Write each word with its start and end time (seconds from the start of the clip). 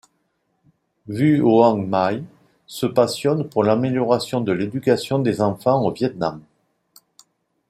Vũ 1.07 1.41
Hoàng 1.45 1.87
My 1.91 2.23
se 2.65 2.87
passionne 2.87 3.47
pour 3.47 3.63
l'amélioration 3.63 4.41
de 4.41 4.51
l'éducation 4.51 5.19
des 5.19 5.41
enfants 5.41 5.83
au 5.85 5.91
Vietnam. 5.91 6.41